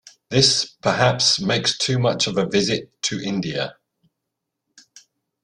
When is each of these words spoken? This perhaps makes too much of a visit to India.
This 0.29 0.65
perhaps 0.81 1.39
makes 1.39 1.77
too 1.77 1.99
much 1.99 2.25
of 2.25 2.35
a 2.35 2.47
visit 2.47 2.89
to 3.03 3.21
India. 3.21 3.75